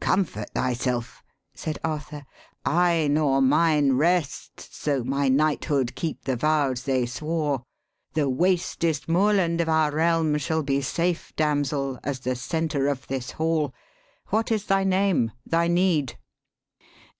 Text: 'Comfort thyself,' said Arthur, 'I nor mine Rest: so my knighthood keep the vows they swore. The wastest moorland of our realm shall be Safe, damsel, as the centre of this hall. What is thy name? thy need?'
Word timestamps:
'Comfort 0.00 0.50
thyself,' 0.50 1.22
said 1.54 1.78
Arthur, 1.84 2.26
'I 2.64 3.06
nor 3.12 3.40
mine 3.40 3.92
Rest: 3.92 4.58
so 4.58 5.04
my 5.04 5.28
knighthood 5.28 5.94
keep 5.94 6.24
the 6.24 6.34
vows 6.34 6.82
they 6.82 7.06
swore. 7.06 7.62
The 8.14 8.28
wastest 8.28 9.08
moorland 9.08 9.60
of 9.60 9.68
our 9.68 9.92
realm 9.94 10.38
shall 10.38 10.64
be 10.64 10.80
Safe, 10.82 11.32
damsel, 11.36 12.00
as 12.02 12.18
the 12.18 12.34
centre 12.34 12.88
of 12.88 13.06
this 13.06 13.30
hall. 13.30 13.72
What 14.30 14.50
is 14.50 14.64
thy 14.64 14.82
name? 14.82 15.30
thy 15.46 15.68
need?' 15.68 16.18